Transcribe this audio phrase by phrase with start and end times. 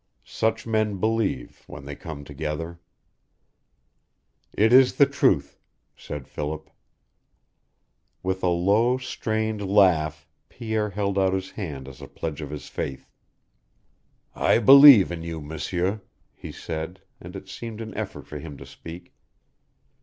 [0.23, 2.79] Such men believe, when they come together.
[4.51, 5.59] "It is the truth,"
[5.95, 6.71] said Philip.
[8.23, 12.67] With a low, strained laugh Pierre held out his hand as a pledge of his
[12.67, 13.11] faith.
[14.33, 16.01] "I believe in you, M'sieur,"
[16.33, 19.13] he said, and it seemed an effort for him to speak.